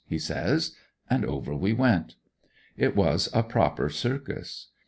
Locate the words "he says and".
0.07-1.23